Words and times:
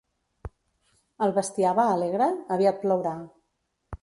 El 1.27 1.35
bestiar 1.37 1.75
va 1.81 1.87
alegre? 1.99 2.31
Aviat 2.57 2.85
plourà. 2.87 3.15